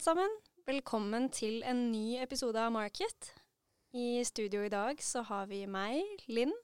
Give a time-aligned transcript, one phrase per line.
[0.00, 0.36] alle sammen.
[0.64, 3.34] Velkommen til en ny episode av Market.
[3.92, 6.54] I studio i dag så har vi meg, Linn.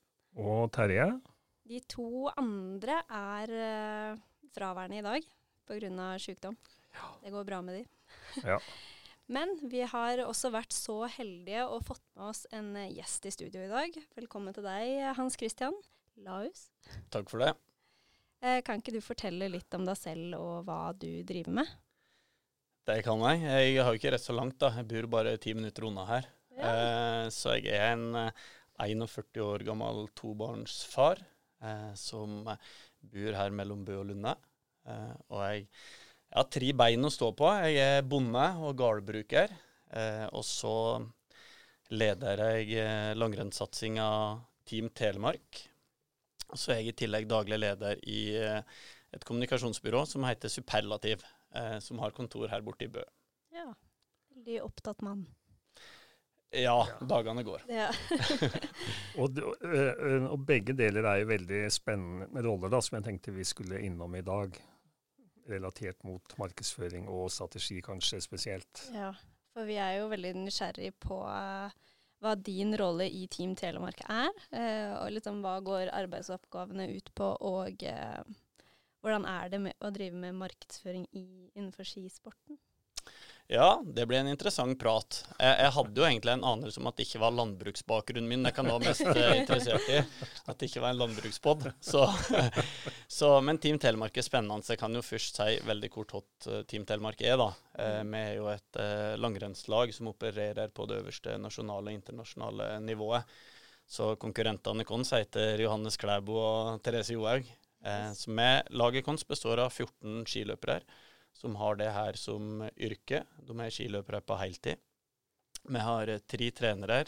[0.40, 1.04] Og Terje.
[1.68, 4.22] De to andre er uh,
[4.56, 5.28] fraværende i dag
[5.68, 6.08] pga.
[6.16, 6.56] sykdom.
[6.94, 7.12] Ja.
[7.20, 7.84] Det går bra med de.
[8.40, 8.56] Ja.
[9.36, 13.66] Men vi har også vært så heldige og fått med oss en gjest i studio
[13.66, 14.04] i dag.
[14.16, 15.76] Velkommen til deg, Hans Christian
[16.16, 16.70] Laus.
[17.12, 17.52] Takk for det.
[18.40, 21.80] Uh, kan ikke du fortelle litt om deg selv og hva du driver med?
[22.86, 23.40] Det kan jeg.
[23.42, 24.70] Jeg har jo ikke rett så langt, da.
[24.78, 26.28] Jeg bor bare ti minutter unna her.
[26.54, 26.68] Ja.
[26.70, 28.30] Eh, så jeg er en
[28.78, 31.18] 41 år gammel tobarnsfar
[31.66, 34.36] eh, som bor her mellom Bø og Lunde.
[34.86, 37.50] Eh, og jeg, jeg, har tre bein å stå på.
[37.66, 39.56] Jeg er bonde og gårdbruker.
[39.90, 40.76] Eh, og så
[41.90, 44.10] leder jeg eh, langrennssatsinga
[44.66, 45.64] Team Telemark.
[46.52, 48.62] Og så er jeg i tillegg daglig leder i eh,
[49.10, 53.02] et kommunikasjonsbyrå som heter Superlativ, eh, som har kontor her borte i Bø.
[53.54, 53.72] Ja.
[54.36, 55.26] Veldig opptatt mann.
[56.50, 57.64] Ja, dagene går.
[57.68, 57.88] Ja.
[59.20, 59.64] og, og,
[60.30, 64.14] og, begge deler er jo veldig spennende roller da, som jeg tenkte vi skulle innom
[64.16, 64.56] i dag.
[65.50, 68.86] Relatert mot markedsføring og strategi kanskje spesielt.
[68.94, 69.12] Ja,
[69.54, 74.32] for vi er jo veldig nysgjerrig på hva din rolle i Team Telemark er.
[75.02, 77.84] Og liksom hva går arbeidsoppgavene ut på, og
[79.06, 82.58] hvordan er det med å drive med markedsføring i, innenfor skisporten?
[83.46, 85.20] Ja, det ble en interessant prat.
[85.38, 88.56] Jeg, jeg, hadde jo egentlig en anelse om at det ikke var landbruksbakgrunnen min jeg
[88.56, 90.00] kan være mest uh, interessert i.
[90.50, 91.68] At det ikke var en landbrukspod.
[91.78, 92.02] Så,
[93.18, 94.66] så, men Team Telemark er spennende.
[94.66, 96.16] Jeg kan jo først si veldig kort
[96.50, 97.36] uh, Team Telemark er.
[97.38, 97.52] da.
[97.78, 98.80] Uh, vi er jo et
[99.22, 103.38] langrennslag som opererer på det øverste nasjonale og internasjonale nivået.
[103.86, 107.46] Så konkurrentene våre heter Johannes Klæbo og Therese Johaug.
[108.16, 110.80] Så vi, laget vårt består av 14 skiløpere
[111.36, 113.22] som har det her som yrke.
[113.46, 114.80] De er skiløpere på heltid.
[115.66, 117.04] Vi har eh, tre trenere.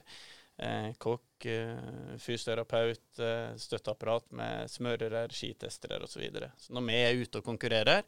[0.58, 6.12] Eh, kokk, eh, fysioterapeut, eh, støtteapparat med smørere, skitestere osv.
[6.12, 6.50] Så, videre.
[6.58, 8.02] så når vi er ute og konkurrerer,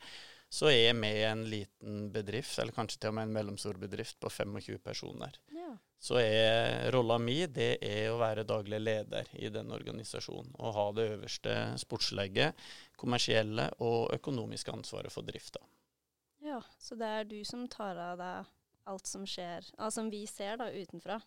[0.50, 4.32] så er vi en liten bedrift, eller kanskje til og med en mellomstor bedrift på
[4.34, 5.38] 25 personer.
[5.54, 5.76] Ja.
[6.00, 10.54] Så er rolla mi det er å være daglig leder i den organisasjonen.
[10.56, 12.56] Og ha det øverste sportslegget,
[12.96, 15.60] kommersielle og økonomiske ansvaret for drifta.
[16.40, 18.48] Ja, så det er du som tar av deg
[18.90, 21.20] alt som skjer, altså som vi ser da utenfra?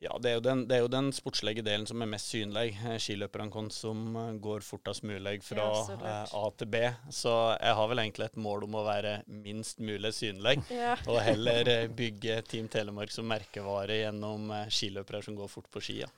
[0.00, 2.70] Ja, det er, den, det er, jo den, sportslige delen som er mest synlig.
[2.78, 6.80] Eh, skiløperne våre som eh, går fortest mulig fra ja, eh, A til B.
[7.12, 10.56] Så jeg har vel egentlig et mål om å være minst mulig synlig.
[10.80, 10.94] Ja.
[11.10, 16.08] og heller bygge Team Telemark som merkevare gjennom skiløpere som går fort på skia.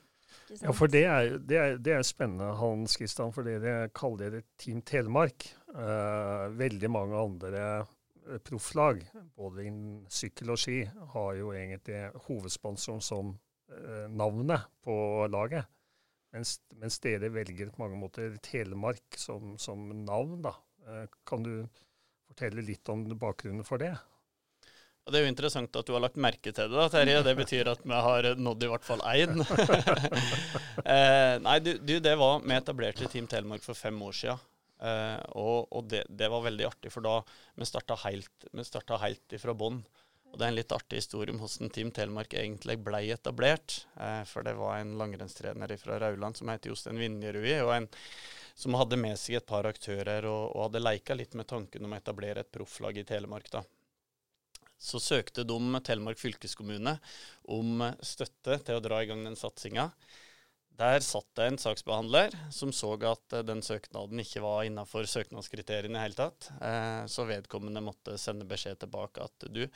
[0.61, 4.45] Ja, for det er, det, er, det er, spennende, Hans Kristian, for dere kaller dere
[4.59, 5.47] Team Telemark.
[5.73, 9.01] Uh, veldig mange andre eh, profflag,
[9.35, 10.83] både innen sykkel og ski,
[11.15, 13.33] har jo egentlig hovedsponsoren som
[14.09, 14.95] navnet på
[15.31, 15.69] laget.
[16.33, 20.41] Mens, mens, dere velger på mange måter Telemark som, som navn.
[20.41, 20.55] da.
[20.87, 21.67] Uh, kan du
[22.27, 23.93] fortelle litt om bakgrunnen for det?
[25.03, 27.19] Og Det er jo interessant at du har lagt merke til det, da, Terje.
[27.27, 29.43] Det betyr at vi har nådd i hvert fall én.
[30.95, 34.45] eh, nei, du, du, det var Vi etablerte Team Telemark for fem år siden.
[34.83, 37.19] Eh, og, og det, det, var veldig artig, for da
[37.59, 38.65] vi starta helt, vi
[39.03, 39.83] helt ifra bånn.
[40.33, 43.83] Og det er en litt artig historie om hvordan Team Telemark egentlig ble etablert.
[44.01, 47.87] Eh, for det var en langrennstrener fra Rauland som heter Jostein Vinjerui, og en
[48.57, 51.93] som hadde med seg et par aktører og, og hadde leika litt med tanken om
[51.93, 53.49] å etablere et profflag i Telemark.
[53.53, 53.63] da
[54.83, 56.97] så søkte de Telemark fylkeskommune
[57.55, 59.85] om støtte til å dra i gang den satsinga.
[60.79, 66.01] Der satt det en saksbehandler som så at den søknaden ikke var innafor søknadskriteriene i
[66.01, 66.49] hele tatt.
[66.57, 69.67] Eh, så vedkommende måtte sende beskjed tilbake at du,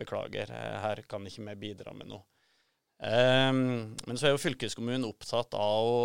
[0.00, 2.24] beklager, eh, her kan ikke vi bidra med noe.
[3.04, 6.04] Eh, men så er jo fylkeskommunen opptatt av å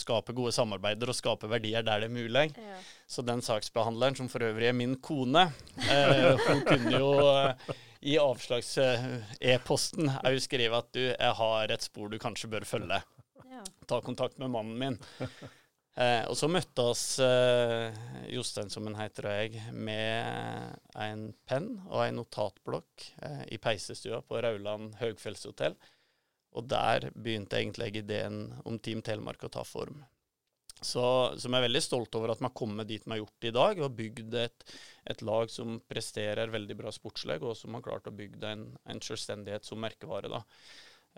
[0.00, 2.46] skape gode samarbeider og skape verdier der det er mulig.
[2.56, 2.80] Ja.
[3.10, 5.48] Så den saksbehandleren, som for øvrig er min kone,
[5.86, 7.72] eh, hun kunne jo eh,
[8.10, 13.02] i avslags-e-posten òg skrive at du, jeg har et spor du kanskje bør følge.
[13.60, 13.86] Ja.
[13.86, 15.00] Ta kontakt med mannen min.
[15.98, 17.96] Eh, og så møtte oss eh,
[18.30, 24.22] Jostein, som han heter, og jeg, med en penn og en notatblokk eh, i peisestua
[24.24, 25.74] på Rauland høgfjellshotell.
[26.56, 29.98] Og der begynte egentlig ideen om Team Telemark å ta form.
[30.80, 31.04] Så,
[31.36, 33.82] som er veldig stolt over at vi har kommet dit vi har gjort i dag,
[33.84, 34.66] og bygd et,
[35.12, 39.02] et, lag som presterer veldig bra sportslig, og som har klart å bygge en, en
[39.04, 40.32] selvstendighet som merkevare.
[40.32, 40.40] Da.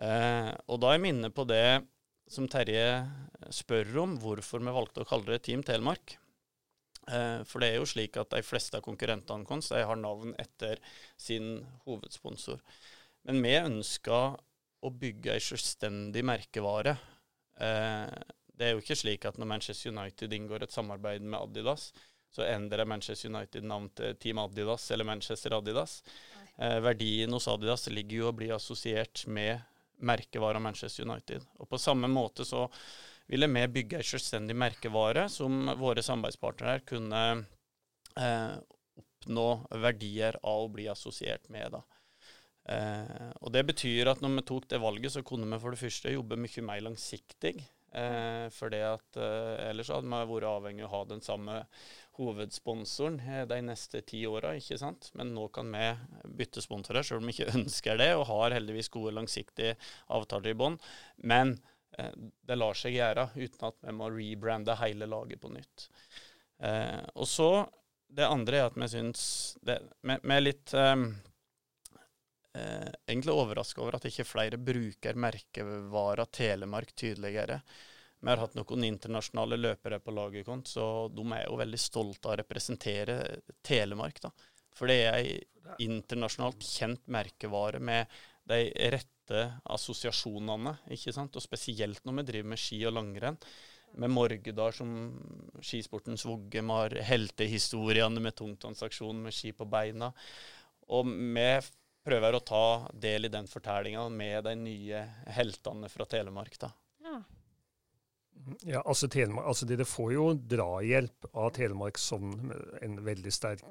[0.02, 1.66] Eh, og da er jeg minne på det
[2.32, 3.04] som Terje
[3.52, 6.16] spør om, hvorfor vi valgte å kalle det Team Telemark.
[7.10, 10.80] Eh, for det er jo slik at de fleste av konkurrentene våre har navn etter
[11.20, 11.56] sin
[11.86, 12.62] hovedsponsor.
[13.26, 14.38] Men vi ønsker
[14.82, 16.96] å bygge ei selvstendig merkevare.
[17.58, 18.14] Eh,
[18.52, 21.90] det er jo ikke slik at når Manchester United inngår et samarbeid med Adidas,
[22.32, 26.00] så endrer Manchester United navn til Team Adidas eller Manchester Adidas.
[26.56, 29.60] Eh, verdien hos Adidas ligger jo å bli assosiert med
[30.02, 31.46] merkevara Manchester United.
[31.62, 32.66] Og på samme måte så
[33.30, 37.22] ville vi bygge en selvstendig merkevare som våre samarbeidspartnere kunne
[38.18, 38.54] eh,
[38.98, 39.48] oppnå
[39.82, 41.78] verdier av å bli assosiert med.
[41.78, 41.82] da.
[42.68, 45.82] Eh, og Det betyr at når vi tok det valget, så kunne vi for det
[45.82, 47.56] første jobbe mye mer langsiktig.
[47.92, 51.58] Eh, for det at eh, Ellers hadde man vært avhengig av å ha den samme
[52.16, 54.54] hovedsponsoren eh, de neste ti åra.
[55.18, 55.90] Men nå kan vi
[56.42, 59.76] bytte sponsorer, selv om vi ikke ønsker det, og har heldigvis gode langsiktige
[60.08, 60.80] avtaler i bånn.
[61.22, 61.56] Men
[61.98, 62.12] Eh,
[62.46, 65.88] det lar seg gjøre uten at vi må rebrande hele laget på nytt.
[66.62, 67.52] Eh, og så
[68.12, 69.22] Det andre er at vi syns
[69.64, 69.74] Vi,
[70.36, 70.74] er litt
[72.58, 77.60] eh, egentlig overraska over at ikke flere bruker merkevara Telemark tydeligere.
[78.22, 82.28] Vi har hatt noen internasjonale løpere på laget vårt, så de er jo veldig stolte
[82.28, 83.16] av å representere
[83.66, 84.20] Telemark.
[84.22, 84.30] da.
[84.78, 85.32] For det er ei
[85.82, 88.06] internasjonalt kjent merkevare med
[88.48, 88.62] de
[88.94, 89.42] rette
[89.74, 90.76] assosiasjonene.
[90.94, 91.36] ikke sant?
[91.36, 93.38] Og spesielt når vi driver med ski og langrenn.
[94.00, 94.92] Med Morgedal som
[95.60, 100.12] skisportens vogge, vi har heltehistoriene med tungtvannsaksjonen med ski på beina.
[100.88, 101.48] Og vi
[102.04, 105.04] prøver å ta del i den fortellinga med de nye
[105.36, 106.58] heltene fra Telemark.
[106.58, 106.72] da.
[107.04, 107.22] Ja.
[108.66, 112.32] Ja, altså, Telemark, altså Dere får jo drahjelp av Telemark som
[112.82, 113.62] en veldig sterk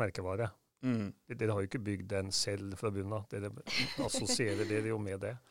[0.00, 0.50] merkevare.
[0.82, 1.10] Mm.
[1.30, 3.26] Dere har jo ikke bygd den selv fra bunnen av.
[3.30, 3.52] Dere
[4.06, 5.36] assosierer dere jo med det.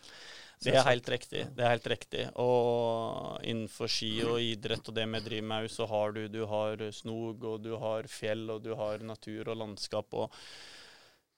[0.63, 1.41] Det er helt riktig.
[1.51, 2.21] det er helt riktig.
[2.39, 6.79] Og innenfor ski og idrett og det vi driver med, så har du, du har
[6.95, 10.15] snog, og du har fjell, og du har natur og landskap.
[10.15, 10.31] og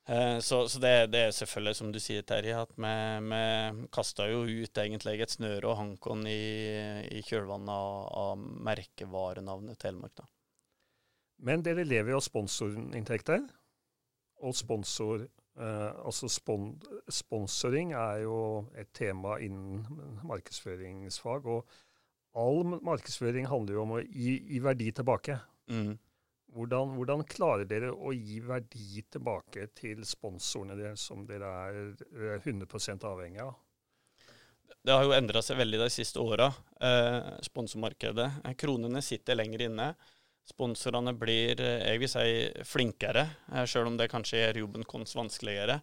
[0.07, 2.93] så, så det, det, er selvfølgelig, som du sier, Terje, at vi,
[3.27, 6.39] vi kasta jo ut egentlig et snøre og Hankon i,
[7.11, 10.15] i kjølvannet av, av merkevarenavnet Telemark.
[10.21, 10.27] da.
[11.43, 13.43] Men dere lever jo av sponsorinntekter
[14.45, 15.27] og sponsor.
[15.57, 16.71] Eh, altså spon
[17.09, 18.39] sponsoring er jo
[18.77, 19.85] et tema innen
[20.27, 21.45] markedsføringsfag.
[21.45, 25.39] Og all markedsføring handler jo om å gi, gi verdi tilbake.
[25.69, 25.95] Mm.
[26.57, 32.65] Hvordan, hvordan, klarer dere å gi verdi tilbake til sponsorene deres, som dere er 100
[32.65, 33.55] eh, avhengig av?
[34.87, 36.47] Det har jo endra seg veldig de siste åra,
[36.81, 38.29] eh, sponsormarkedet.
[38.57, 39.87] Kronene sitter lenger inne.
[40.47, 42.29] Sponsorene blir eh, jeg vil si,
[42.65, 45.81] flinkere, eh, selv om det kanskje gjør jobben vår vanskeligere.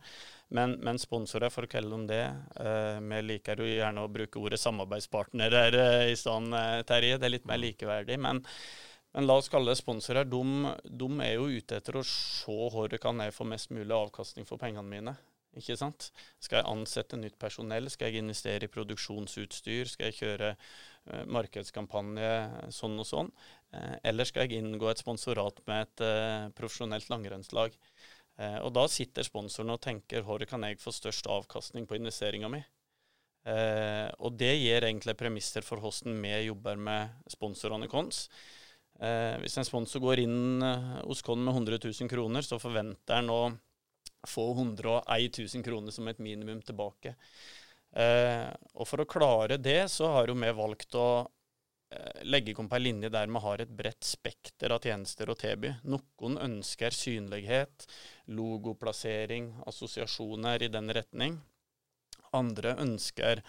[0.54, 2.22] Men, men, sponsorer, for å kalle dem det
[2.60, 7.18] eh, Vi liker jo gjerne å bruke ordet samarbeidspartnere eh, i stedet, Terje.
[7.18, 8.18] Det er litt mer likeverdig.
[8.20, 8.42] Men,
[9.14, 10.26] men la oss kalle det sponsorer.
[10.26, 10.40] De,
[10.84, 14.58] de, er jo ute etter å se hvor kan jeg få mest mulig avkastning for
[14.58, 15.14] pengene mine.
[15.54, 16.08] Ikke sant?
[16.42, 17.86] Skal jeg ansette nytt personell?
[17.92, 19.86] Skal jeg investere i produksjonsutstyr?
[19.90, 22.32] Skal jeg kjøre uh, markedskampanje
[22.74, 23.30] sånn og sånn?
[23.70, 27.78] Uh, eller skal jeg inngå et sponsorat med et uh, profesjonelt langrennslag?
[28.34, 32.58] og da sitter sponsoren og tenker hvor kan jeg få størst avkastning på investeringa mi?
[33.46, 38.26] og det gir egentlig premisser for hvordan vi jobber med sponsorene våre.
[38.94, 43.40] Hvis en sponsor går inn hos oss med 100 000 kroner, så forventer han å
[44.26, 47.14] få 101 000 kroner som et minimum tilbake.
[47.94, 51.08] Eh, og for å klare det, så har jo vi valgt å
[51.94, 55.38] eh, legge om på ei linje der vi har et bredt spekter av tjenester å
[55.38, 55.74] tilby.
[55.86, 57.86] Noen ønsker synlighet,
[58.26, 61.38] logoplassering, assosiasjoner i den retning.
[62.34, 63.44] Andre ønsker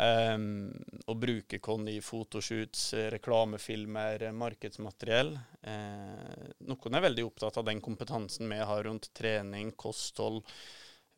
[0.00, 0.70] Um,
[1.06, 5.34] å bruke Con i fotoshoots, reklamefilmer, markedsmateriell.
[5.66, 10.40] Uh, noen er veldig opptatt av den kompetansen vi har rundt trening, kosthold,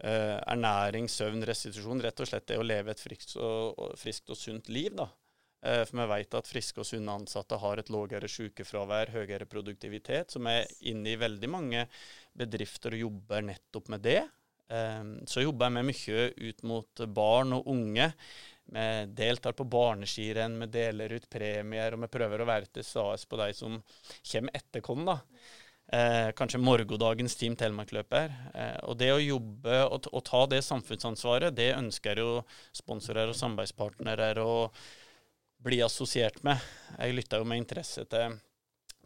[0.03, 2.03] uh, ernæring, søvn, restitusjon.
[2.03, 4.91] Rett og slett det å leve et friskt og, friskt og sunt liv.
[4.99, 5.07] da.
[5.65, 10.35] Uh, for vi vet at friske og sunne ansatte har et lavere sykefravær, høyere produktivitet,
[10.35, 11.87] som er inne i veldig mange
[12.35, 14.23] bedrifter og jobber nettopp med det.
[15.29, 18.07] Så jobber jeg med mye ut mot barn og unge.
[18.65, 23.29] Vi deltar på barneskirenn, vi deler ut premier, og vi prøver å være til stede
[23.29, 23.77] på de som
[24.33, 25.21] kommer etter oss.
[25.93, 28.33] Eh, kanskje morgendagens Team Telemark-løper.
[28.55, 32.31] Eh, og det å jobbe og, og, ta det samfunnsansvaret, det ønsker jo
[32.73, 34.57] sponsorer og samarbeidspartnere å
[35.65, 36.61] bli assosiert med.
[36.97, 38.39] Jeg lytta jo med interesse til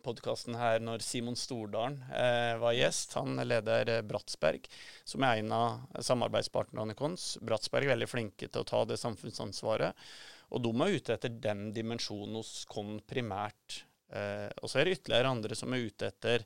[0.08, 3.14] podkasten her når Simon Stordalen eh, var gjest.
[3.20, 4.66] Han leder eh, Bratsberg,
[5.08, 7.44] som er en av samarbeidspartnerne våre.
[7.44, 10.08] Bratsberg er veldig flinke til å ta det samfunnsansvaret.
[10.54, 13.82] Og de er ute etter den dimensjonen hos oss primært.
[14.08, 16.44] Eh, og så er det ytterligere andre som er ute etter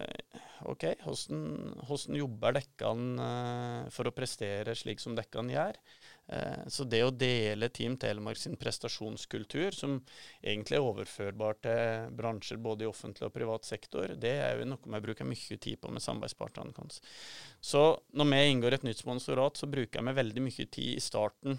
[0.00, 0.38] eh,
[0.70, 5.80] OK, hvordan jobber dekkene eh, for å prestere slik som dekkene gjør?
[6.30, 9.96] Eh, så det å dele Team Telemark sin prestasjonskultur, som
[10.42, 14.94] egentlig er overførbar til bransjer både i offentlig og privat sektor, det er jo noe
[14.94, 17.00] vi bruker mye tid på med samarbeidspartnerne våre.
[17.60, 17.82] Så
[18.14, 21.58] når vi inngår et nytt sponsorat, så bruker vi veldig mye tid i starten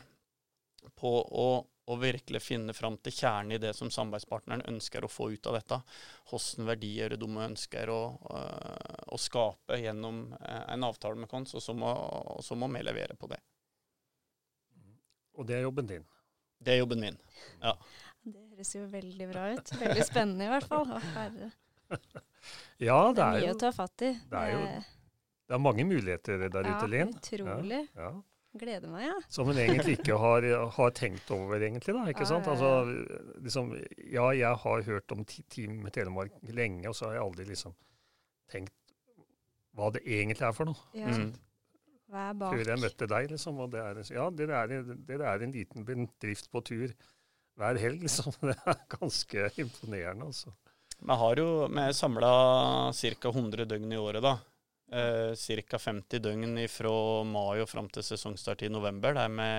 [0.96, 1.50] på å,
[1.92, 5.60] å virkelig finne fram til kjernen i det som samarbeidspartneren ønsker å få ut av
[5.60, 5.84] dette.
[6.32, 8.02] Hvilke verdier de ønsker å,
[9.12, 13.44] å, skape gjennom eh, en avtale med oss, og så må vi levere på det.
[15.42, 16.08] Og det er jobben din?
[16.62, 17.18] Det er jobben min,
[17.64, 17.74] ja.
[18.22, 19.72] Det høres jo veldig bra ut.
[19.82, 20.86] Veldig spennende i hvert fall.
[20.94, 21.54] Å, herre.
[22.82, 24.08] Ja, det, det er, mye jo, å ta fatt i.
[24.32, 24.62] Det er jo
[25.52, 27.10] det er mange muligheter der ja, ute, Linn.
[27.20, 27.82] Utrolig.
[27.92, 28.12] Ja, ja.
[28.62, 29.18] Gleder meg, ja.
[29.32, 31.94] Som hun egentlig ikke har, har, tenkt over, egentlig.
[31.96, 32.48] da, ikke sant?
[32.52, 32.70] Altså,
[33.44, 33.74] liksom,
[34.12, 37.76] ja, jeg har hørt om Team Telemark lenge, og så har jeg aldri liksom
[38.52, 38.96] tenkt
[39.76, 40.88] hva det egentlig er for noe.
[40.96, 41.12] Ja.
[41.12, 41.30] Mm.
[42.12, 42.58] Hva er bak?
[42.58, 43.60] Før jeg møtte deg, liksom.
[43.64, 46.94] Og det er, ja, dere er, dere er en liten bedrift på tur
[47.60, 48.36] hver helg, liksom.
[48.50, 50.54] Det er ganske imponerende, altså.
[51.02, 52.32] Vi har jo vi samla
[52.94, 53.30] ca.
[53.32, 54.36] 100 døgn i året, da.
[54.92, 55.80] Eh, ca.
[55.80, 59.16] 50 døgn fra mai og fram til sesongstart i november.
[59.16, 59.50] Der vi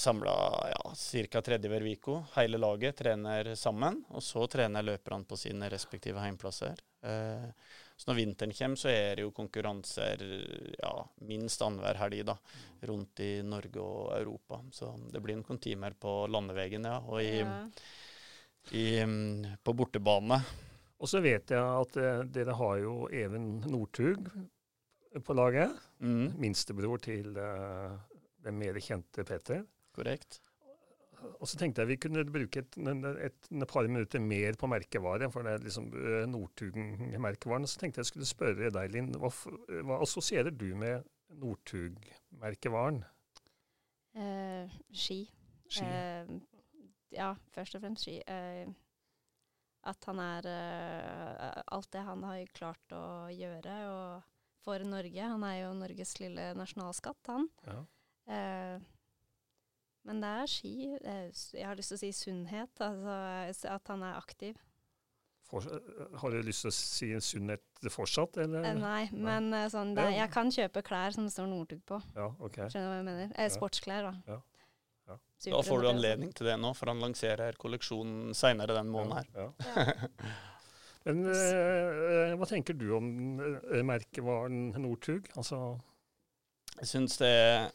[0.00, 0.36] samla
[0.70, 1.42] ja, ca.
[1.42, 2.20] tredje hver uke.
[2.36, 4.04] Hele laget trener sammen.
[4.14, 6.78] Og så trener løperne på sine respektive heimplasser.
[7.02, 7.50] Eh,
[7.96, 10.22] så når vinteren kommer, så er det jo konkurranser
[10.76, 10.92] ja,
[11.24, 12.34] minst annenhver helg da,
[12.90, 14.60] rundt i Norge og Europa.
[14.72, 16.98] Så det blir noen timer på landeveien, ja.
[17.08, 17.54] Og i, ja.
[18.76, 18.86] i,
[19.64, 20.42] på bortebane.
[21.00, 24.28] Og så vet jeg at uh, dere har jo Even Northug
[25.24, 25.72] på laget.
[26.04, 26.36] Mm.
[26.40, 27.96] Minstebror til uh,
[28.44, 29.64] den mer kjente Petter.
[29.96, 30.42] Korrekt.
[31.36, 35.28] Og så tenkte jeg vi kunne bruke et, et, et par minutter mer på merkevare,
[35.32, 35.90] for det er liksom
[36.32, 37.68] Northug-merkevaren.
[37.68, 39.30] Så tenkte jeg skulle spørre deg, Linn, hva,
[39.86, 41.06] hva assosierer du med
[41.42, 43.02] Northug-merkevaren?
[44.16, 45.20] Eh, ski.
[45.68, 45.84] ski.
[45.84, 46.30] Eh,
[47.16, 48.18] ja, først og fremst ski.
[48.26, 48.66] Eh,
[49.86, 50.46] at han er
[51.70, 54.32] alt det han har klart å gjøre og
[54.64, 55.28] for Norge.
[55.30, 57.46] Han er jo Norges lille nasjonalskatt, han.
[57.68, 57.76] Ja.
[60.06, 60.74] Men det er ski.
[61.02, 62.82] Jeg har lyst til å si sunnhet.
[62.86, 64.58] Altså at han er aktiv.
[65.46, 65.62] For,
[66.18, 68.64] har du lyst til å si sunnhet fortsatt, eller?
[68.66, 72.00] Eh, nei, men uh, sånn, det, jeg kan kjøpe klær som det står Northug på.
[72.16, 72.64] Ja, ok.
[72.64, 73.30] Skjønner du hva jeg mener?
[73.38, 74.34] Eh, sportsklær, da.
[74.34, 74.40] Ja.
[75.06, 75.18] Ja.
[75.52, 79.30] Da får du anledning til det nå, for han lanserer kolleksjonen seinere den måneden her.
[79.38, 80.34] Ja.
[81.06, 83.10] Men eh, hva tenker du om
[83.86, 85.30] merkevaren Northug?
[85.38, 85.60] Altså
[86.80, 87.68] Jeg syns det er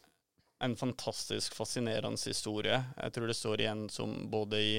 [0.62, 2.77] en fantastisk fascinerende historie.
[2.98, 4.75] Jeg tror det står igjen som både i,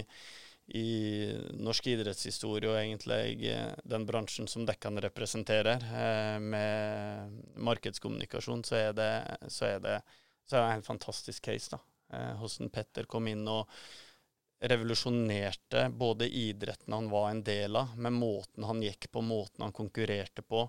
[0.79, 0.87] i
[1.59, 5.83] norsk idrettshistorie og egentlig eh, den bransjen som dekkene representerer.
[5.83, 9.13] Eh, med markedskommunikasjon så er det,
[9.51, 9.99] så er det,
[10.47, 11.75] så er det en fantastisk case.
[11.75, 11.83] da.
[12.13, 13.69] Eh, Petter kom inn og
[14.63, 19.75] revolusjonerte både idretten han var en del av, med måten han gikk på, måten han
[19.75, 20.69] konkurrerte på,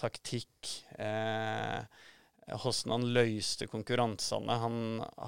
[0.00, 0.70] taktikk.
[0.96, 1.82] Eh,
[2.54, 4.56] hvordan han løste konkurransene.
[4.62, 4.78] Han,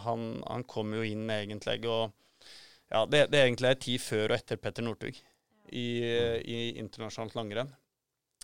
[0.07, 2.17] han, han, kom jo inn egentlig og
[2.91, 5.15] Ja, det, det er egentlig en tid før og etter Petter Northug
[5.71, 7.71] i, i, internasjonalt langrenn.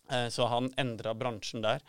[0.06, 1.82] Eh, så han endra bransjen der.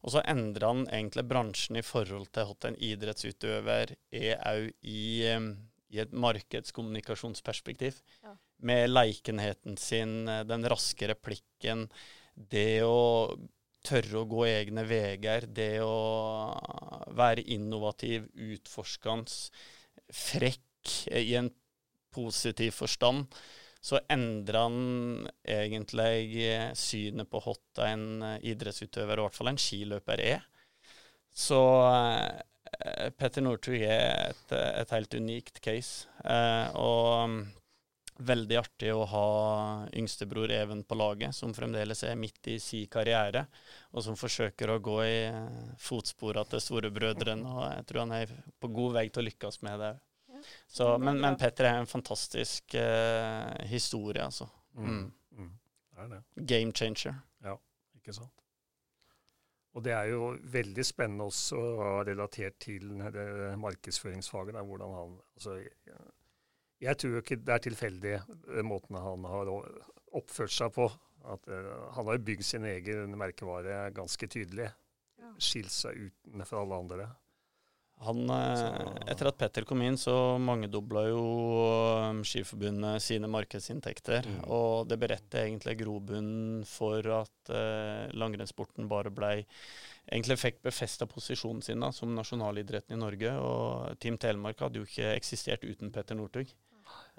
[0.00, 5.28] Og så endra han egentlig bransjen i forhold til hva en idrettsutøver er òg i,
[5.28, 8.00] i, et markedskommunikasjonsperspektiv.
[8.24, 8.32] Ja.
[8.64, 11.88] Med leikenheten sin, den raske replikken,
[12.32, 13.36] det å
[13.86, 16.52] tørre å gå egne veier, det å
[17.16, 19.32] være innovativ, utforskende,
[20.10, 21.50] frekk i en
[22.14, 23.28] positiv forstand,
[23.80, 26.44] så endrer han egentlig
[26.76, 27.54] synet på hva
[27.88, 28.06] en
[28.44, 30.44] idrettsutøver, i hvert fall en skiløper, er.
[31.30, 36.10] Så eh, Petter Northug er et, et, helt unikt case.
[36.24, 37.38] Eh, og
[38.20, 39.26] veldig artig å ha
[39.96, 43.46] yngstebror Even på laget, som fremdeles er midt i si karriere,
[43.94, 45.18] og som forsøker å gå i
[45.80, 47.54] fotsporene til storebrødrene.
[47.54, 49.94] Og jeg tror han er på god vei til å lykkes med det.
[50.66, 54.48] Så, men, men, Petter er en fantastisk uh, historie, altså.
[54.74, 54.86] Mm.
[54.90, 55.08] Mm.
[55.36, 55.50] mm.
[55.90, 56.20] Det er det.
[56.52, 57.18] Game changer.
[57.44, 57.56] Ja,
[57.98, 58.36] ikke sant.
[59.76, 61.60] Og det er jo veldig spennende også
[62.08, 62.88] relatert til
[63.60, 64.56] markedsføringsfaget.
[64.56, 65.60] Der, hvordan han, altså,
[66.80, 69.50] jeg tror ikke det er tilfeldig eh, måten han har
[70.16, 70.88] oppført seg på.
[71.30, 74.70] At, uh, han har jo bygd sin egen merkevare ganske tydelig.
[75.20, 75.34] Ja.
[75.36, 77.10] Skilt seg ut fra alle andre.
[78.00, 81.24] Han, etter at Petter kom inn, så mangedobla jo
[82.24, 84.24] Skiforbundet sine markedsinntekter.
[84.24, 84.38] Mm.
[84.48, 89.38] Og det beredte egentlig grobunnen for at eh, langrennssporten bare blei
[90.10, 93.30] Egentlig fikk befesta posisjonen sin da, som nasjonalidretten i Norge.
[93.38, 96.50] Og Team Telemark hadde jo ikke eksistert uten Petter Northug.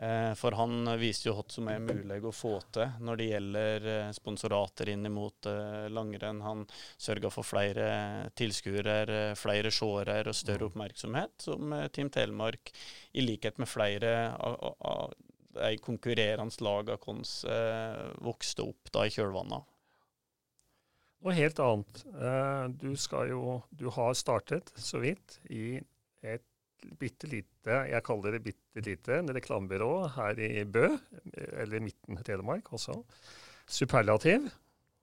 [0.01, 3.83] Eh, for han viste jo hva som er mulig å få til når det gjelder
[3.91, 6.39] eh, sponsorater inn mot eh, langrenn.
[6.41, 6.63] Han
[6.97, 10.71] sørga for flere tilskuere, flere seere og større mm.
[10.71, 12.73] oppmerksomhet, som Team Telemark,
[13.13, 15.13] i likhet med flere av
[15.53, 19.67] de konkurrerende lagene våre, vokste opp da i kjølvannet
[21.21, 21.99] Noe helt annet.
[22.81, 22.87] Du,
[23.29, 25.75] jo, du har startet så vidt i
[26.25, 26.47] et
[26.99, 30.87] bitte lite, jeg kaller det bitte lite, en reklamebyrå her i Bø,
[31.61, 32.97] eller midten Telemark også.
[33.71, 34.49] Superlativ,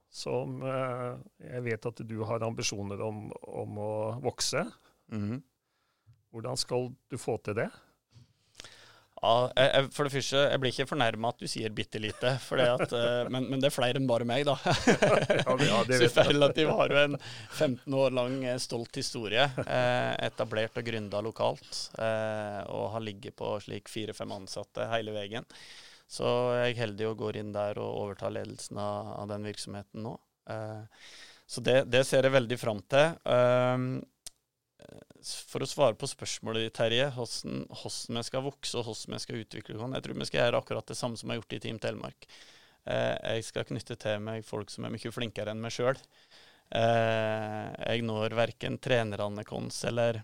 [0.08, 3.92] som eh, jeg vet at du har ambisjoner om, om å
[4.24, 4.64] vokse.
[5.12, 5.38] Mm.
[6.32, 7.68] Hvordan skal du få til det?
[9.18, 13.26] Ja, for det første, jeg blir ikke fornærma at du sier bitte lite, at, uh,
[13.32, 14.54] men, men, det er flere enn bare meg, da.
[14.64, 19.48] ja, Superlativ har jo en 15 år lang eh, stolt historie.
[19.64, 21.80] Eh, etablert og gründa lokalt.
[21.98, 25.46] Eh, og har ligget på slik fire-fem ansatte hele veien.
[26.08, 30.14] Så jeg er heldig og går inn der og overtar ledelsen av, den virksomheten nå.
[30.48, 31.02] Eh,
[31.48, 33.12] så det, det, ser jeg veldig fram til.
[35.24, 39.22] For å svare på spørsmålet ditt, Terje, hvordan, hvordan vi skal vokse og hvordan vi
[39.24, 41.56] skal utvikle oss, jeg tror vi skal gjøre akkurat det samme som jeg har gjort
[41.56, 42.28] i Team Telemark.
[42.88, 45.98] Eh, jeg skal knytte til meg folk som er mye flinkere enn meg sjøl.
[46.68, 50.22] Eh, jeg når verken trenerne våre eller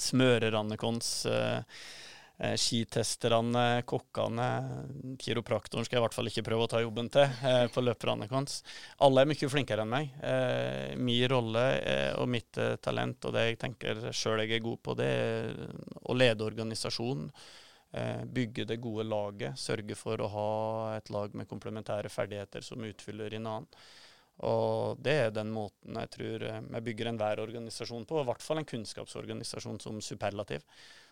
[0.00, 1.34] smørerne våre.
[2.40, 4.46] Eh, skitesterne, kokkene,
[5.20, 8.28] kiropraktoren skal jeg i hvert fall ikke prøve å ta jobben til eh, på løperne
[8.30, 8.62] hans.
[9.04, 10.14] Alle er mye flinkere enn meg.
[10.24, 14.64] Eh, min rolle eh, og mitt eh, talent og det jeg tenker sjøl jeg er
[14.64, 15.60] god på, det er
[16.00, 17.28] å lede organisasjonen.
[17.90, 19.58] Bygge det gode laget.
[19.58, 20.50] Sørge for å ha
[20.94, 23.80] et lag med komplementære ferdigheter som utfyller en annen.
[24.46, 28.62] Og det er den måten jeg tror vi bygger enhver organisasjon på, i hvert fall
[28.62, 30.62] en kunnskapsorganisasjon som Superlativ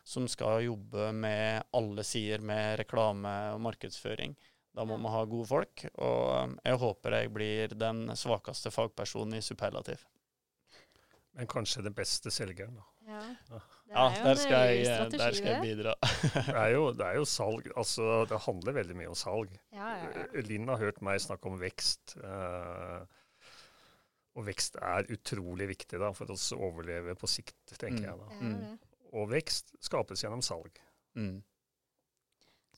[0.08, 4.32] som skal jobbe med alle sider med reklame og markedsføring.
[4.72, 9.42] Da må man ha gode folk, og jeg håper jeg blir den svakeste fagpersonen i
[9.44, 10.04] superlativ.
[11.36, 12.86] Men kanskje den beste selgeren, da.
[13.08, 13.20] Ja,
[13.88, 15.94] ja der, skal jeg, der, skal jeg, bidra.
[16.34, 17.68] det, er jo, det, er jo, salg.
[17.76, 19.54] Altså, det handler veldig mye om salg.
[19.76, 22.16] Ja, ja, Linn har hørt meg snakke om vekst.
[22.20, 23.04] Uh,
[24.38, 28.06] og vekst er utrolig viktig da, for oss å overleve på sikt, tenker mm.
[28.08, 28.20] jeg.
[28.24, 28.38] da.
[28.40, 28.76] Mm
[29.12, 30.80] og vekst skapes gjennom salg.
[31.18, 31.38] Mm.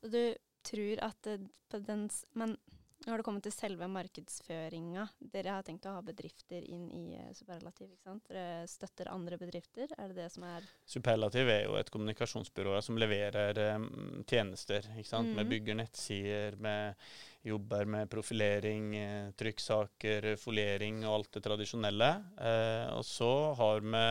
[0.01, 0.23] Så du
[0.67, 1.27] tror at
[1.71, 2.57] på den Men
[3.01, 5.07] nå har det kommet til selve markedsføringa.
[5.33, 8.27] Dere har tenkt å ha bedrifter inn i uh, Superlativ, ikke sant?
[8.29, 13.01] Dere støtter andre bedrifter, er det det som er Superlativ er jo et kommunikasjonsbyrå som
[13.01, 15.33] leverer um, tjenester, ikke sant.
[15.33, 15.41] Mm.
[15.41, 16.77] Vi bygger nettsider, vi
[17.49, 18.93] jobber med profilering,
[19.41, 22.11] trykksaker, foliering og alt det tradisjonelle.
[22.37, 24.05] Uh, og så har vi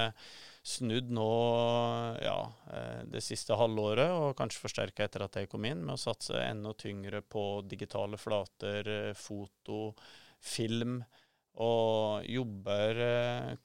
[0.69, 1.29] snudd nå
[2.21, 2.39] ja,
[2.73, 6.37] eh, det siste halvåret, og kanskje forsterka etter at jeg kom inn, med å satse
[6.43, 9.95] enda tyngre på digitale flater, eh, foto,
[10.39, 10.99] film,
[11.59, 13.57] og jobber eh,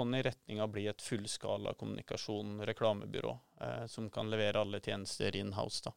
[0.00, 3.34] i retning av å bli et fullskala kommunikasjon, reklamebyrå,
[3.92, 5.82] som kan levere alle tjenester in-house.
[5.84, 5.92] da.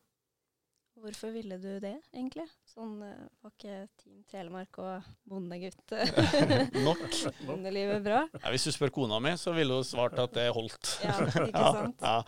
[1.02, 2.46] Hvorfor ville du det, egentlig?
[2.70, 5.96] Sånn uh, var ikke Team Telemark og bondegutt
[6.88, 7.18] Nok.
[7.48, 8.22] Bondelivet bra?
[8.38, 10.94] Ja, hvis du spør kona mi, så ville hun svart at det holdt.
[11.04, 12.06] ja, ikke sant?
[12.06, 12.22] Ja,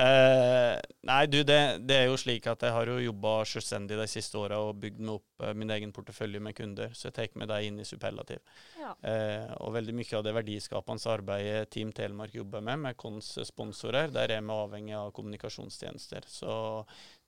[0.00, 4.06] Uh, nei, du, det, det, er jo slik at jeg har jo jobba selvstendig de
[4.08, 7.36] siste åra og bygd meg opp uh, min egen portefølje med kunder, så jeg tar
[7.40, 8.40] med dem inn i Superlativ.
[8.78, 8.94] Ja.
[9.04, 14.08] Uh, og veldig mye av det verdiskapende arbeidet Team Telemark jobber med, med KONs sponsorer,
[14.14, 16.28] der er vi avhengig av kommunikasjonstjenester.
[16.30, 16.54] Så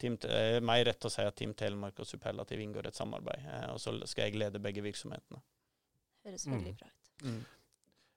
[0.00, 3.82] team, er meg rett å si at Team Telemark og Superlativ inngår et samarbeid, og
[3.82, 5.44] så skal jeg lede begge virksomhetene.
[6.24, 6.78] Høres veldig mm.
[6.80, 7.26] bra ut.
[7.26, 7.42] Mm.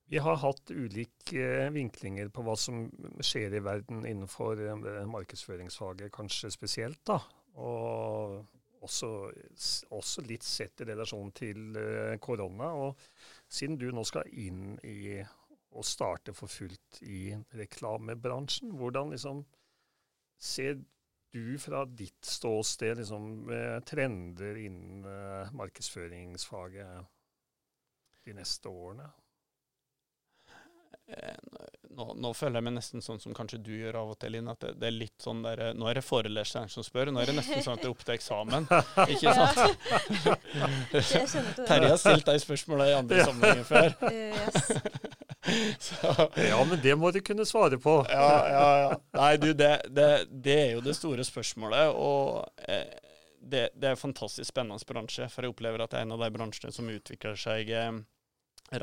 [0.08, 2.84] Vi har hatt ulike vinklinger på hva som
[3.26, 7.02] skjer i verden innenfor eh, markedsføringsfaget, kanskje spesielt.
[7.10, 7.18] da.
[7.58, 8.46] Og
[8.86, 9.10] også,
[9.90, 12.70] også, litt sett i relasjon til uh, korona.
[12.78, 13.00] Og
[13.50, 15.24] siden du nå skal inn i
[15.76, 19.42] og starte for fullt i reklamebransjen, hvordan liksom
[20.40, 20.78] ser
[21.36, 23.50] du fra ditt ståsted liksom,
[23.84, 25.04] trender innen
[25.58, 27.10] markedsføringsfaget
[28.24, 29.10] de neste årene?
[31.96, 34.50] Nå, nå, føler jeg meg nesten sånn som kanskje du gjør av og til, Linn.
[34.52, 37.12] At det, det, er litt sånn der Nå er det foreleseren som spør.
[37.14, 38.68] Nå er det nesten sånn at det er opp til eksamen.
[39.14, 39.60] Ikke sant?
[41.70, 43.30] Terje har stilt deg spørsmålet i andre ja.
[43.30, 43.90] sammenhenger før.
[44.16, 45.92] yes.
[46.42, 48.00] ja, men det må du kunne svare på.
[48.10, 49.00] ja, ja, ja.
[49.16, 51.94] Nei, du, det, det, det, er jo det store spørsmålet.
[51.96, 52.92] Og eh,
[53.40, 55.30] det, det, er en fantastisk spennende bransje.
[55.32, 57.92] For jeg opplever at det er en av de bransjene som utvikler seg eh,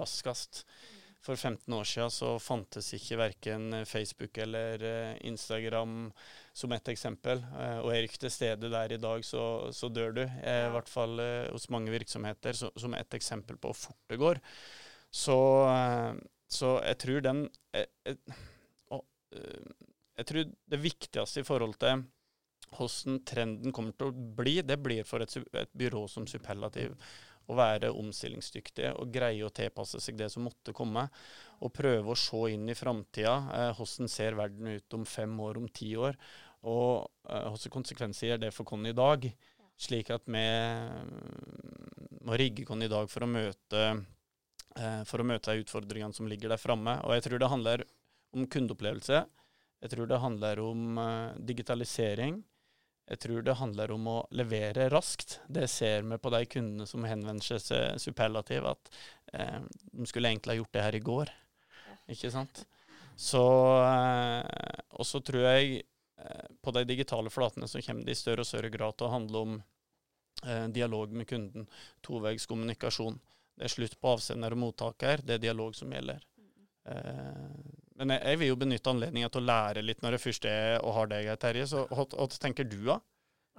[0.01, 0.65] raskest.
[1.23, 6.09] For 15 år siden så fantes ikke verken Facebook eller eh, Instagram
[6.53, 7.45] som et eksempel.
[7.63, 10.23] Eh, og er ikke til stede der i dag, så, så dør du.
[10.25, 14.19] Eh, I hvert fall hos mange virksomheter, så, som et eksempel på hvor fort det
[14.19, 14.43] går.
[15.13, 15.39] Så,
[16.49, 17.41] så jeg tror den
[17.77, 18.17] jeg, jeg,
[20.17, 22.07] jeg, tror det viktigste i forhold til
[22.73, 26.97] hvordan trenden kommer til å bli, det blir for et, et byrå som Superlativ
[27.53, 31.07] å være omstillingsdyktige og greie å tilpasse seg det som måtte komme.
[31.63, 33.35] Og prøve å se inn i framtida.
[33.55, 36.19] Eh, hvordan ser verden ut om fem år, om ti år?
[36.69, 39.29] Og eh, konsekvenser gjør det for oss i dag?
[39.83, 45.27] Slik at vi mm, må rigge oss i dag for å møte eh, for å
[45.27, 46.99] møte de utfordringene som ligger der framme.
[47.07, 47.87] Og jeg tror det handler
[48.33, 49.25] om kundeopplevelse.
[49.83, 52.39] Jeg tror det handler om uh, digitalisering.
[53.13, 55.37] Jeg tror det handler om å levere raskt.
[55.45, 58.89] Det ser vi på de kundene som henvender seg til Superlativ, at
[59.37, 59.59] eh,
[59.93, 61.33] de skulle egentlig ha gjort det her i går.
[62.15, 62.63] Ikke sant?
[63.21, 63.43] Så
[63.85, 68.47] eh, Og så tror jeg eh, på de digitale flatene så kommer det i større
[68.47, 71.69] og større grad til å handle om eh, dialog med kunden.
[72.01, 73.21] Toveis kommunikasjon.
[73.61, 75.21] Det er slutt på avsender og mottaker.
[75.21, 76.25] Det er dialog som gjelder.
[76.41, 77.82] Mm.
[78.03, 80.77] Men jeg, jeg, vil jo benytte anledningen til å lære litt når det først er
[80.83, 81.69] og har deg, Terje.
[81.71, 82.99] Så hva, hva tenker du, da?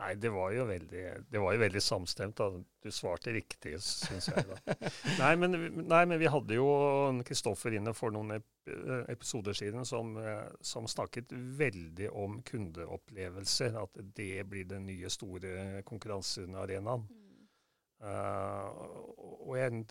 [0.01, 2.39] Nei, det var jo veldig, det var jo veldig samstemt.
[2.41, 2.49] da.
[2.83, 4.43] Du svarte riktig, syns jeg.
[4.49, 4.77] da.
[5.21, 6.67] nei, men, nei, men, vi hadde jo
[7.27, 8.33] Kristoffer inne for noen
[9.07, 10.17] episoder siden som,
[10.59, 13.77] som, snakket veldig om kundeopplevelser.
[13.79, 17.05] At det blir den nye store konkurransearenaen.
[17.05, 17.19] Mm.
[18.03, 18.67] Uh,
[19.45, 19.85] og jeg,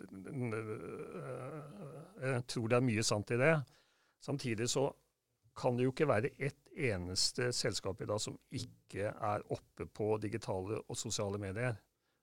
[2.21, 3.55] jeg tror det er mye sant i det.
[4.23, 4.89] Samtidig så
[5.59, 10.15] kan det jo ikke være ett eneste selskap i dag som ikke er oppe på
[10.23, 11.77] digitale og sosiale medier.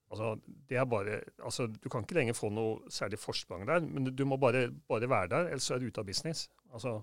[0.09, 0.31] Altså,
[0.69, 4.25] det er bare, altså, du kan ikke lenger få noe særlig forsprang der, men du
[4.25, 6.47] må bare, bare være der, ellers er du ute av business.
[6.73, 6.95] Altså,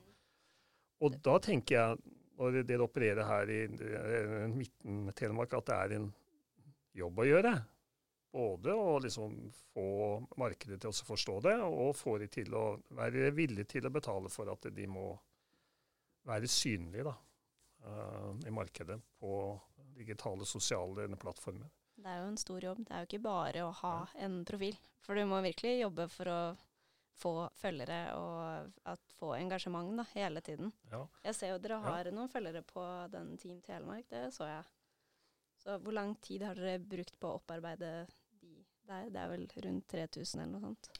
[1.05, 3.61] og da tenker jeg, når dere opererer her i
[4.51, 6.11] midten Telemark, at det er en
[6.97, 7.53] jobb å gjøre.
[8.37, 9.37] Både å liksom
[9.73, 9.87] få
[10.37, 12.67] markedet til å forstå det, og få de til å
[12.99, 15.07] være villige til å betale for at de må
[16.27, 17.15] være synlige da,
[17.87, 19.39] uh, i markedet på
[19.97, 21.71] digitale, sosiale plattformer.
[21.97, 22.85] Det er jo en stor jobb.
[22.85, 24.77] Det er jo ikke bare å ha en profil.
[25.07, 26.41] For du må virkelig jobbe for å
[27.17, 30.73] få følgere og at få engasjement da, hele tiden.
[30.93, 31.07] Ja.
[31.25, 32.13] Jeg ser jo dere har ja.
[32.13, 34.67] noen følgere på den Team Telemark, det så jeg.
[35.63, 37.93] Så hvor lang tid har dere brukt på å opparbeide
[38.89, 39.11] der.
[39.13, 40.91] Det er vel rundt 3000 eller noe sånt.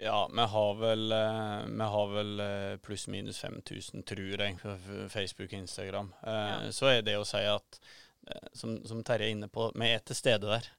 [0.00, 4.76] Ja, vi har vel, eh, vel eh, pluss-minus 5000, tror jeg, på
[5.12, 6.12] Facebook og Instagram.
[6.22, 6.70] Eh, ja.
[6.72, 7.80] Så er det å si at,
[8.56, 10.70] som, som Terje er inne på, vi er til stede der.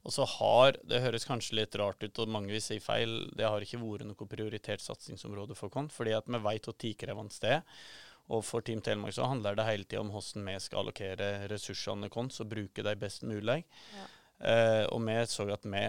[0.00, 3.44] Og så har, Det høres kanskje litt rart ut, og mange vil si feil, det
[3.44, 7.58] har ikke vært noe prioritert satsingsområde for oss, fordi at vi vet hvor tidkrevende det
[7.58, 7.82] er.
[8.30, 12.08] Og for Team Telemark så handler det hele tida om hvordan vi skal allokere ressursene
[12.08, 13.64] våre og bruke dem best mulig.
[13.96, 14.06] Ja.
[14.40, 15.82] Uh, og vi så at vi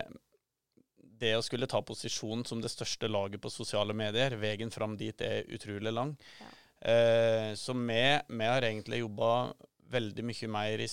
[1.22, 5.22] Det å skulle ta posisjon som det største laget på sosiale medier, veien fram dit
[5.22, 6.16] er utrolig lang.
[6.42, 6.50] Ja.
[6.82, 9.54] Eh, så vi, vi, har egentlig jobba
[9.94, 10.88] veldig mye mer i,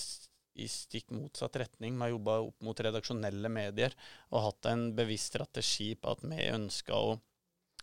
[0.61, 1.95] i stikk motsatt retning.
[1.97, 3.95] Vi har jobba opp mot redaksjonelle medier
[4.29, 7.17] og hatt en bevisst strategi på at vi ønska å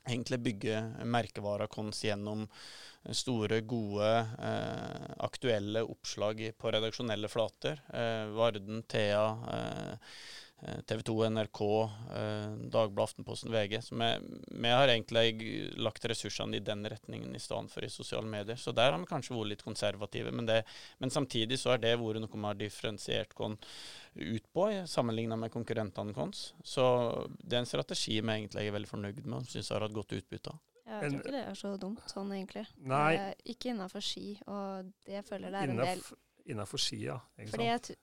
[0.07, 2.47] egentlig bygge merkevara vår gjennom
[3.13, 7.81] store, gode, eh, aktuelle oppslag på redaksjonelle flater.
[7.93, 9.99] Eh, Varden, Thea, eh,
[10.87, 11.61] TV 2, NRK,
[12.17, 13.83] eh, Dagbladet, Aftenposten, VG.
[13.83, 13.95] Så
[14.49, 18.57] vi, har egentlig lagt ressursene i den retningen i stedet for i sosiale medier.
[18.57, 20.33] Så der har vi kanskje vært litt konservative.
[20.33, 20.63] Men, det,
[20.99, 23.77] men samtidig så har det vært noe vi har differensiert oss
[24.17, 26.33] ut på, sammenlignet med konkurrentene våre.
[26.65, 26.87] Så
[27.37, 30.17] det er en strategi vi egentlig er veldig fornøyd med og syns har hatt godt
[30.17, 30.63] utbytte av.
[30.87, 32.63] Ja, jeg tror ikke det er så dumt sånn, egentlig.
[32.87, 33.35] Nei.
[33.51, 36.05] Ikke innafor ski, og det føler det er en del
[36.47, 37.17] Innafor skia.
[37.51, 37.97] Fordi jeg,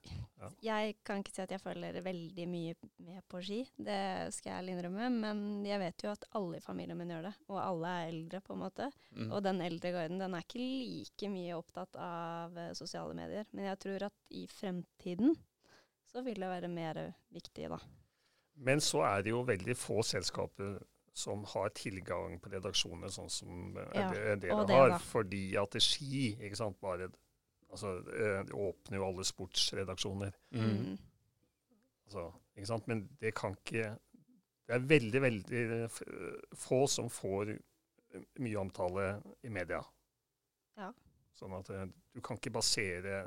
[0.65, 2.75] jeg, kan ikke si at jeg følger veldig mye
[3.05, 5.09] med på ski, det skal jeg ærlig innrømme.
[5.15, 8.43] Men jeg vet jo at alle i familien min gjør det, og alle er eldre,
[8.43, 8.89] på en måte.
[9.15, 9.31] Mm.
[9.31, 13.47] Og den eldre garden den er ikke like mye opptatt av uh, sosiale medier.
[13.55, 15.37] Men jeg tror at i fremtiden
[16.11, 17.03] så vil det være mer
[17.33, 17.79] viktig, da.
[18.63, 20.77] Men så er det jo veldig få selskaper
[21.13, 24.09] som har tilgang på redaksjoner sånn som ja,
[24.41, 24.95] dere har.
[25.01, 27.09] Fordi at det ski ikke sant, bare
[27.73, 30.35] Altså, eh, det åpner jo alle sportsredaksjoner.
[30.53, 30.97] Mm.
[32.05, 32.89] Altså, ikke sant?
[32.91, 33.95] Men det kan ikke
[34.63, 35.89] Det er veldig, veldig
[36.55, 37.49] få som får
[38.39, 39.07] mye omtale
[39.43, 39.81] i media.
[40.79, 40.87] Ja.
[41.35, 43.25] Sånn at eh, du kan ikke basere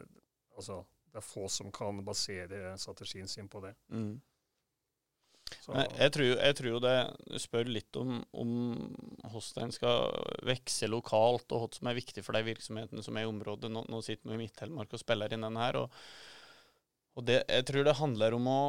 [0.57, 0.79] Altså,
[1.13, 3.75] det er få som kan basere strategien sin på det.
[3.93, 4.15] Mm.
[5.47, 6.95] Jeg, tror, jeg tror jo det
[7.43, 8.53] spør litt om, om
[9.27, 10.09] hvordan en skal
[10.47, 13.71] vokse lokalt, og hva som er viktig for de virksomhetene som er i området.
[13.73, 15.79] Nå, nå sitter vi i Midt-Telemark og spiller inn den her.
[15.83, 16.01] Og,
[17.19, 18.61] og det, jeg tror det handler om å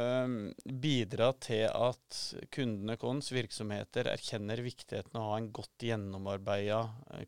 [0.00, 0.38] øhm,
[0.80, 2.20] bidra til at
[2.54, 6.82] kundene våre, virksomheter, erkjenner viktigheten av å ha en godt gjennomarbeida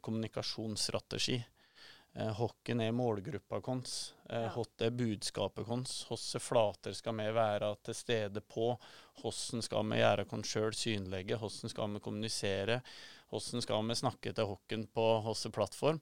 [0.05, 1.41] kommunikasjonsstrategi.
[2.15, 3.87] Eh, Hokken er målgruppa vår.
[4.31, 5.93] Eh, Hot er budskapet vårt.
[6.09, 8.73] Hvilke flater skal vi være til stede på?
[9.21, 11.39] Hvordan skal vi gjøre oss sjøl synlige?
[11.39, 12.81] Hvordan skal vi kommunisere?
[13.31, 16.01] Hvordan skal vi snakke til hvem på hvilken plattform?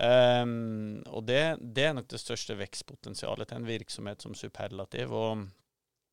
[0.00, 5.12] Um, og det, det er nok det største vekstpotensialet til en virksomhet som Superlativ.
[5.12, 5.48] Og,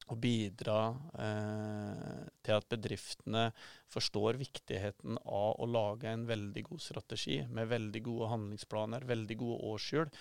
[0.08, 0.80] og bidra
[1.20, 3.50] eh, til at bedriftene
[3.92, 9.64] forstår viktigheten av å lage en veldig god strategi med veldig gode handlingsplaner, veldig gode
[9.74, 10.14] årshjul.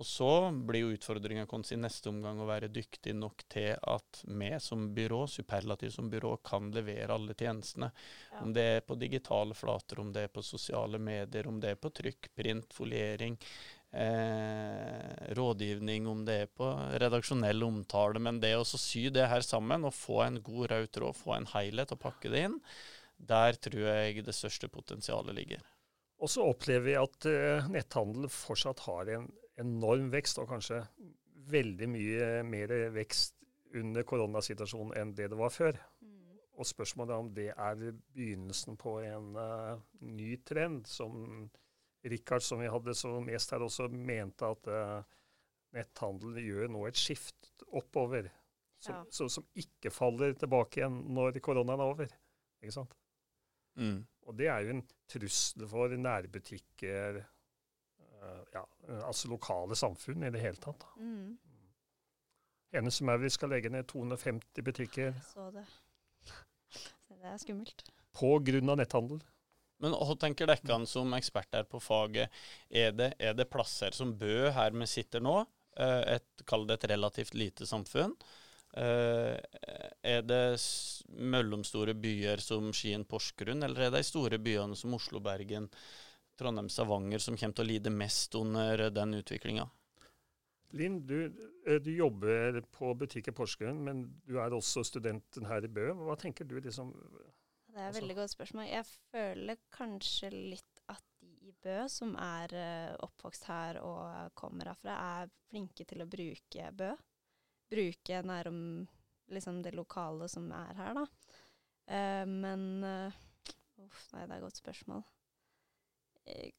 [0.00, 0.28] Og så
[0.66, 4.86] blir jo utfordringa vår i neste omgang å være dyktig nok til at vi som
[4.96, 7.90] byrå, Superlativ som byrå, kan levere alle tjenestene.
[8.30, 8.40] Ja.
[8.40, 11.80] Om det er på digitale flater, om det er på sosiale medier, om det er
[11.80, 13.36] på trykk, print, foliering,
[13.92, 16.68] eh, rådgivning, om det er på
[17.02, 18.22] redaksjonell omtale.
[18.22, 21.50] Men det å sy det her sammen og få en god rød tråd, få en
[21.54, 22.58] helhet og pakke det inn,
[23.22, 25.62] der tror jeg det største potensialet ligger.
[26.22, 29.28] Og så opplever vi at uh, netthandel fortsatt har en
[29.62, 30.84] enorm vekst, og kanskje
[31.50, 33.34] veldig mye mer vekst
[33.78, 35.78] under koronasituasjonen enn det det var før.
[36.02, 36.38] Mm.
[36.60, 37.82] Og spørsmålet er om det er
[38.14, 41.48] begynnelsen på en uh, ny trend, som
[42.04, 45.02] Rikard, som vi hadde så mest her, også mente at uh,
[45.76, 48.30] netthandel gjør nå et skift oppover.
[48.82, 49.04] Som, Ja.
[49.14, 52.08] så, som ikke faller tilbake igjen når koronaen er over.
[52.62, 52.96] Ikke sant?
[53.78, 54.00] Mm.
[54.26, 57.20] Og det er jo en trussel for nærbutikker,
[58.02, 58.64] uh, ja,
[59.06, 60.82] altså lokale samfunn i det hele tatt.
[60.82, 60.90] da.
[60.98, 61.38] Mm.
[62.72, 65.64] Eneste som er vi skal legge ned 250 butikker Jeg Så det.
[67.12, 67.82] Det er skummelt.
[68.16, 69.20] på grunn av netthandel.
[69.82, 72.30] Men hva tenker dere som eksperter på faget?
[72.70, 75.40] Er det, er det plasser som Bø, her vi sitter nå,
[75.76, 78.14] eh, et, kall det et relativt lite samfunn?
[78.72, 79.36] Eh,
[80.02, 80.44] Er det
[81.08, 85.68] mellomstore byer som Skien, Porsgrunn, eller er det de store byene som Oslo, Bergen,
[86.38, 89.68] Trondheim, Stavanger som kommer til å lide mest under den utviklinga?
[90.72, 91.18] Linn, du,
[91.66, 95.90] eh, du jobber på butikk Porsgrunn, men du er også studenten her i Bø.
[96.06, 96.94] Hva tenker du liksom
[97.72, 98.66] Det er et Altså- veldig godt spørsmål.
[98.68, 104.68] Jeg føler kanskje litt at de i Bø, som er eh, oppvokst her og kommer
[104.68, 106.90] herfra, er flinke til å bruke Bø.
[107.72, 108.88] Bruke nærom
[109.32, 111.06] liksom det lokale som er her, da.
[111.88, 112.84] Uh, men
[113.82, 115.02] Uff, nei, det er et godt spørsmål.
[116.28, 116.52] Jeg,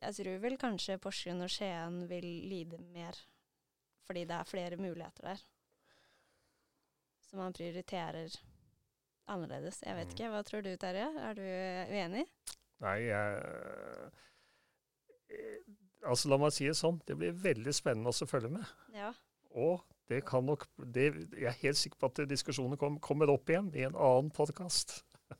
[0.00, 3.18] jeg tror vel kanskje Porsgrunn og Skien vil lide mer,
[4.06, 5.44] fordi det er flere muligheter der.
[7.26, 8.34] Så man prioriterer
[9.28, 9.80] annerledes.
[9.84, 10.14] Jeg vet Mm.
[10.14, 10.30] ikke.
[10.32, 11.06] Hva tror du, Terje?
[11.18, 11.42] Er du
[11.92, 12.26] uenig?
[12.80, 13.42] Nei, jeg
[15.30, 15.72] eh,
[16.06, 17.00] Altså, la meg si det sånn.
[17.08, 18.66] Det blir veldig spennende å følge med.
[18.94, 19.08] Ja.
[19.58, 23.48] Og det kan nok det, Jeg er helt sikker på at diskusjonen kom, kommer opp
[23.50, 25.00] igjen i en annen podkast.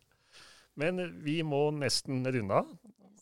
[0.80, 2.72] Men vi må nesten runde av.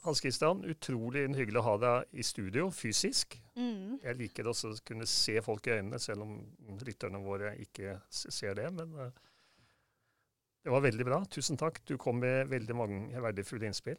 [0.05, 3.38] Hans Christian, utrolig hyggelig å ha deg i studio fysisk.
[3.57, 4.00] Mm.
[4.03, 6.35] Jeg liker også å kunne se folk i øynene, selv om
[6.85, 8.66] lytterne våre ikke ser det.
[8.72, 9.12] Men eh,
[10.64, 11.20] det var veldig bra.
[11.31, 11.81] Tusen takk.
[11.87, 13.98] Du kom med veldig mange verdifulle innspill.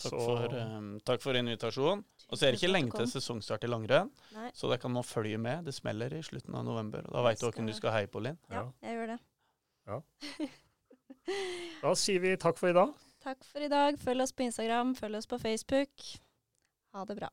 [0.00, 2.04] Takk, Så- for, um, takk for invitasjonen.
[2.30, 4.10] Og så er det ikke lenge til sesongstart i langrenn,
[4.54, 5.64] så det kan nå følge med.
[5.64, 7.02] Det smeller i slutten av november.
[7.06, 8.38] og Da veit du hvem du skal- heie på, Linn.
[8.50, 9.20] ja, jeg gjør det.
[11.82, 12.94] Da sier vi takk for i dag.
[13.22, 13.98] Takk for i dag.
[13.98, 15.90] Følg oss på Instagram, følg oss på Facebook.
[16.94, 17.28] Ha det bra.